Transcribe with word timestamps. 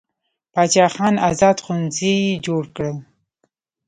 باچا 0.53 0.85
خان 0.93 1.15
ازاد 1.29 1.57
ښوونځي 1.63 2.15
جوړ 2.45 2.63
کړل. 2.75 2.97